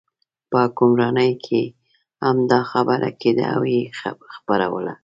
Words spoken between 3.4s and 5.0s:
او یې خپروله.